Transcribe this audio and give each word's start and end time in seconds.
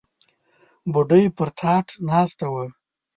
بوډۍ 0.91 1.23
پر 1.35 1.49
تاټ 1.57 1.87
ناسته 2.09 2.45
وه. 2.53 2.65